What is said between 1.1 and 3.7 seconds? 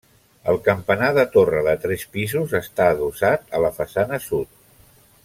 de torre de tres pisos està adossat a